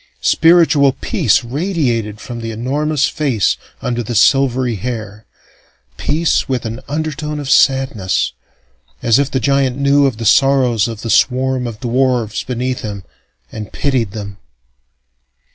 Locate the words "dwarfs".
11.81-12.41